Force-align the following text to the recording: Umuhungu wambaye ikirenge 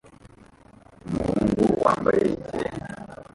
Umuhungu 1.05 1.63
wambaye 1.83 2.21
ikirenge 2.35 2.89